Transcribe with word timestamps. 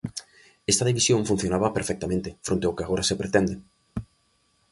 "Esta 0.71 0.87
división 0.89 1.27
funcionaba 1.29 1.73
perfectamente", 1.77 2.29
fronte 2.47 2.65
ao 2.65 2.75
que 2.75 2.83
agora 2.85 3.07
se 3.09 3.19
pretende. 3.21 3.55